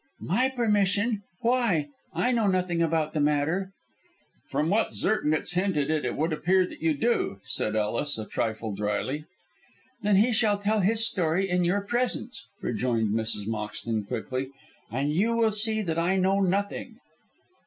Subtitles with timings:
[0.21, 1.21] "My permission!
[1.41, 3.71] Why, I know nothing about the matter."
[4.49, 9.25] "From what Zirknitz hinted it would appear that you do," said Ellis, a trifle drily.
[10.01, 13.45] "Then he shall tell his story in your presence," rejoined Mrs.
[13.47, 14.49] Moxton, quickly,
[14.89, 16.97] "and you will see that I know nothing."